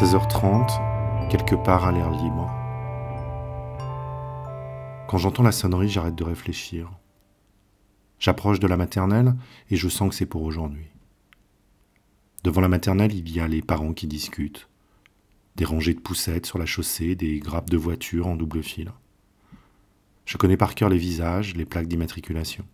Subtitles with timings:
[0.00, 2.50] 16h30, quelque part à l'air libre.
[5.06, 6.90] Quand j'entends la sonnerie, j'arrête de réfléchir.
[8.18, 9.34] J'approche de la maternelle
[9.68, 10.86] et je sens que c'est pour aujourd'hui.
[12.44, 14.70] Devant la maternelle, il y a les parents qui discutent.
[15.56, 18.92] Des rangées de poussettes sur la chaussée, des grappes de voitures en double fil.
[20.24, 22.64] Je connais par cœur les visages, les plaques d'immatriculation.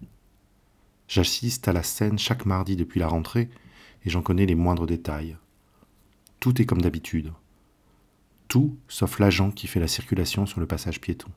[1.09, 3.51] J'assiste à la scène chaque mardi depuis la rentrée
[4.05, 5.37] et j'en connais les moindres détails.
[6.41, 7.33] Tout est comme d'habitude.
[8.49, 11.29] Tout sauf l'agent qui fait la circulation sur le passage piéton.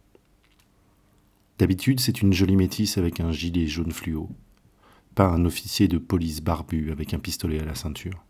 [1.58, 4.30] D'habitude, c'est une jolie métisse avec un gilet jaune fluo,
[5.16, 8.23] pas un officier de police barbu avec un pistolet à la ceinture.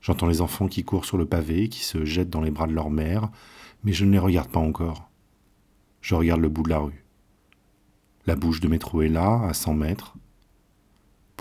[0.00, 2.74] J'entends les enfants qui courent sur le pavé, qui se jettent dans les bras de
[2.74, 3.30] leur mère,
[3.82, 5.10] mais je ne les regarde pas encore.
[6.02, 7.04] Je regarde le bout de la rue.
[8.26, 10.14] La bouche de métro est là, à 100 mètres.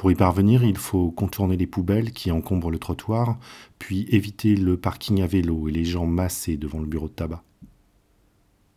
[0.03, 3.39] Pour y parvenir, il faut contourner les poubelles qui encombrent le trottoir,
[3.79, 7.41] puis éviter le parking à vélo et les gens massés devant le bureau de tabac.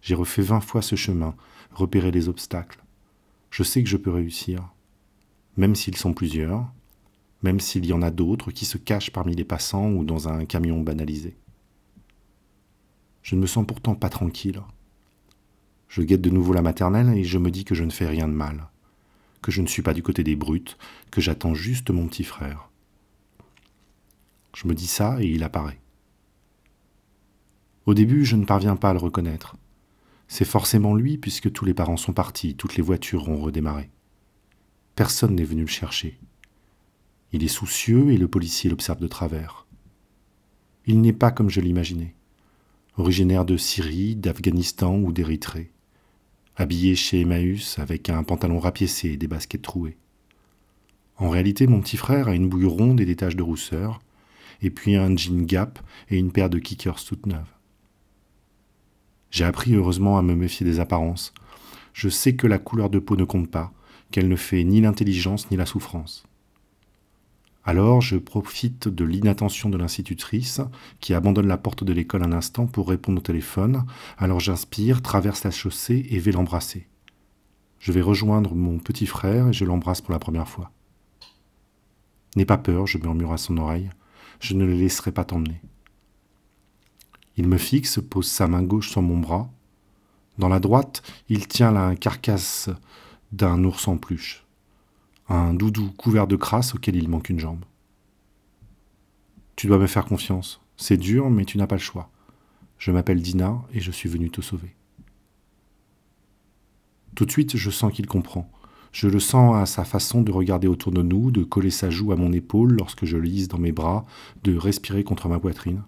[0.01, 1.35] J'ai refait vingt fois ce chemin,
[1.73, 2.85] repéré les obstacles.
[3.51, 4.69] Je sais que je peux réussir,
[5.57, 6.73] même s'ils sont plusieurs,
[7.43, 10.45] même s'il y en a d'autres qui se cachent parmi les passants ou dans un
[10.45, 11.37] camion banalisé.
[13.23, 14.63] Je ne me sens pourtant pas tranquille.
[15.89, 18.29] Je guette de nouveau la maternelle et je me dis que je ne fais rien
[18.29, 18.69] de mal,
[19.43, 20.77] que je ne suis pas du côté des brutes,
[21.11, 22.71] que j'attends juste mon petit frère.
[24.55, 25.81] Je me dis ça et il apparaît.
[27.85, 29.57] Au début, je ne parviens pas à le reconnaître.
[30.29, 33.91] C'est forcément lui puisque tous les parents sont partis, toutes les voitures ont redémarré.
[34.97, 36.19] Personne n'est venu le chercher.
[37.33, 39.67] Il est soucieux et le policier l'observe de travers.
[40.87, 42.15] Il n'est pas comme je l'imaginais,
[42.97, 45.71] originaire de Syrie, d'Afghanistan ou d'Érythrée,
[46.57, 49.97] habillé chez Emmaüs avec un pantalon rapiécé et des baskets trouées.
[51.19, 54.01] En réalité, mon petit frère a une bouille ronde et des taches de rousseur,
[54.63, 55.79] et puis un jean Gap
[56.11, 57.53] et une paire de kickers toutes neuves.
[59.31, 61.35] J'ai appris heureusement à me méfier des apparences.
[61.93, 63.73] Je sais que la couleur de peau ne compte pas,
[64.11, 66.25] qu'elle ne fait ni l'intelligence ni la souffrance.
[67.69, 70.61] Alors je profite de l'inattention de l'institutrice,
[71.01, 73.85] qui abandonne la porte de l'école un instant pour répondre au téléphone,
[74.19, 76.87] alors j'inspire, traverse la chaussée et vais l'embrasser.
[77.81, 80.71] Je vais rejoindre mon petit frère et je l'embrasse pour la première fois.
[82.37, 83.91] N'aie pas peur, je murmure à son oreille,
[84.39, 85.61] je ne le laisserai pas t'emmener.
[87.37, 89.51] Il me fixe, pose sa main gauche sur mon bras.
[90.39, 92.71] Dans la droite, il tient la carcasse
[93.33, 94.46] d'un ours en peluche.
[95.29, 97.65] Un doudou couvert de crasse auquel il manque une jambe.
[99.57, 100.61] Tu dois me faire confiance.
[100.77, 102.11] C'est dur, mais tu n'as pas le choix.
[102.79, 104.75] Je m'appelle Dina et je suis venu te sauver.
[107.15, 108.51] Tout de suite, je sens qu'il comprend.
[108.93, 112.13] Je le sens à sa façon de regarder autour de nous, de coller sa joue
[112.13, 114.05] à mon épaule lorsque je le lise dans mes bras,
[114.45, 115.83] de respirer contre ma poitrine.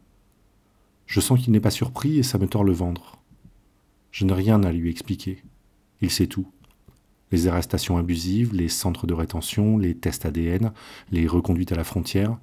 [1.07, 3.19] Je sens qu'il n'est pas surpris et ça me tord le ventre.
[4.11, 5.43] Je n'ai rien à lui expliquer.
[6.01, 6.49] Il sait tout.
[7.31, 10.73] Les arrestations abusives, les centres de rétention, les tests ADN,
[11.11, 12.39] les reconduites à la frontière.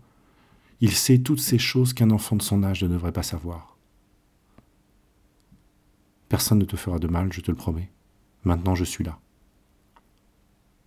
[0.81, 3.78] Il sait toutes ces choses qu'un enfant de son âge ne devrait pas savoir.
[6.29, 7.90] Personne ne te fera de mal, je te le promets.
[8.44, 9.19] Maintenant je suis là.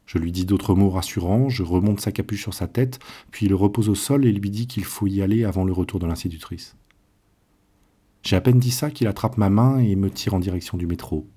[0.06, 2.98] Je lui dis d'autres mots rassurants, je remonte sa capuche sur sa tête,
[3.30, 6.00] puis le repose au sol et lui dis qu'il faut y aller avant le retour
[6.00, 6.76] de l'institutrice.
[8.22, 10.86] J'ai à peine dit ça qu'il attrape ma main et me tire en direction du
[10.86, 11.28] métro,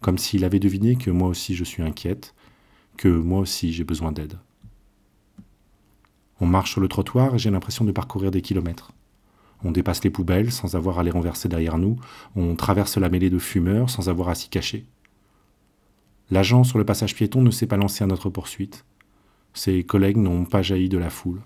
[0.00, 2.34] comme s'il avait deviné que moi aussi je suis inquiète,
[2.96, 4.38] que moi aussi j'ai besoin d'aide.
[6.40, 8.92] On marche sur le trottoir et j'ai l'impression de parcourir des kilomètres.
[9.64, 11.96] On dépasse les poubelles sans avoir à les renverser derrière nous,
[12.36, 14.86] on traverse la mêlée de fumeurs sans avoir à s'y cacher.
[16.30, 18.84] L'agent sur le passage piéton ne s'est pas lancé à notre poursuite.
[19.54, 21.40] Ses collègues n'ont pas jailli de la foule.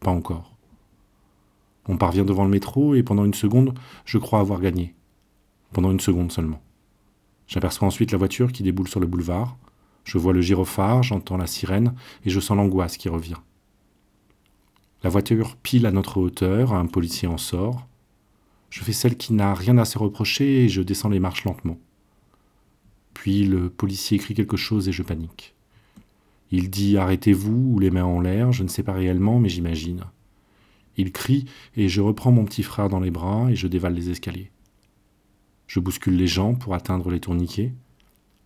[0.00, 0.56] Pas encore.
[1.86, 3.74] On parvient devant le métro et pendant une seconde,
[4.04, 4.94] je crois avoir gagné.
[5.72, 6.60] Pendant une seconde seulement.
[7.52, 9.58] J'aperçois ensuite la voiture qui déboule sur le boulevard.
[10.04, 11.92] Je vois le gyrophare, j'entends la sirène
[12.24, 13.36] et je sens l'angoisse qui revient.
[15.02, 17.86] La voiture pile à notre hauteur, un policier en sort.
[18.70, 21.76] Je fais celle qui n'a rien à se reprocher et je descends les marches lentement.
[23.12, 25.54] Puis le policier écrit quelque chose et je panique.
[26.52, 30.04] Il dit Arrêtez-vous ou les mains en l'air, je ne sais pas réellement, mais j'imagine.
[30.96, 31.44] Il crie
[31.76, 34.50] et je reprends mon petit frère dans les bras et je dévale les escaliers.
[35.66, 37.72] Je bouscule les gens pour atteindre les tourniquets.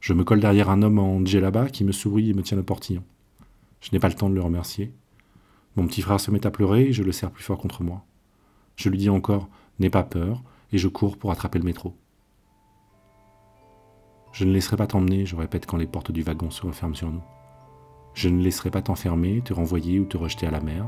[0.00, 2.62] Je me colle derrière un homme en djellaba qui me sourit et me tient le
[2.62, 3.02] portillon.
[3.80, 4.92] Je n'ai pas le temps de le remercier.
[5.76, 8.04] Mon petit frère se met à pleurer et je le serre plus fort contre moi.
[8.76, 9.48] Je lui dis encore
[9.78, 10.42] N'aie pas peur
[10.72, 11.94] et je cours pour attraper le métro.
[14.32, 17.10] Je ne laisserai pas t'emmener, je répète quand les portes du wagon se referment sur
[17.10, 17.22] nous.
[18.14, 20.86] Je ne laisserai pas t'enfermer, te renvoyer ou te rejeter à la mer.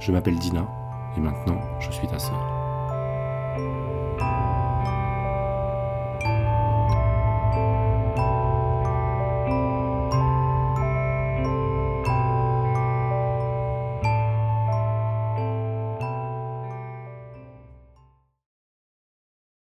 [0.00, 0.68] Je m'appelle Dina
[1.16, 3.95] Et maintenant, je suis ta sœur.